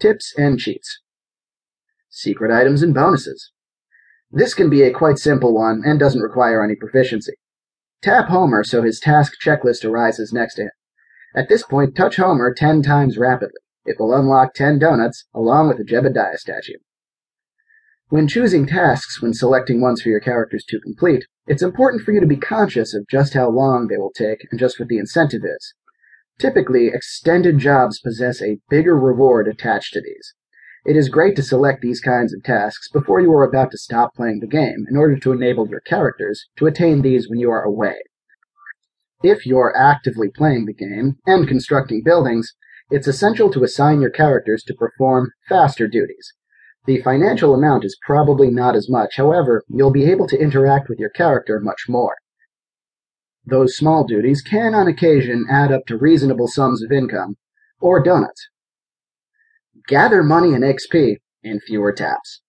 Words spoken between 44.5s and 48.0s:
to perform faster duties. The financial amount is